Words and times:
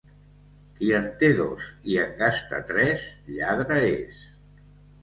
Qui 0.79 0.87
en 0.99 1.05
té 1.19 1.29
dos 1.41 1.67
i 1.93 1.99
en 2.05 2.17
gasta 2.25 2.63
tres, 2.73 3.05
lladre 3.39 3.81
és. 3.97 4.23